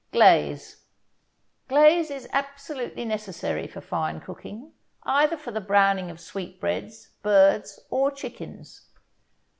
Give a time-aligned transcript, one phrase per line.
[0.13, 0.77] GLAZE
[1.67, 4.71] Glaze is absolutely necessary for fine cooking,
[5.03, 8.87] either for the browning of sweetbreads, birds or chickens.